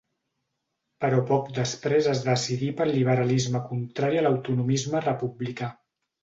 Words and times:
Però 1.03 1.17
poc 1.31 1.51
després 1.57 2.09
es 2.13 2.23
decidí 2.29 2.69
pel 2.79 2.95
liberalisme 2.95 3.63
contrari 3.69 4.23
a 4.23 4.25
l'autonomisme 4.29 5.05
republicà. 5.07 5.71